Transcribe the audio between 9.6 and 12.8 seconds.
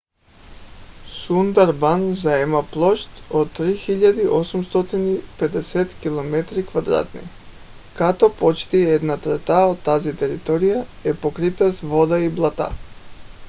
от тази територия е покрита с вода и блата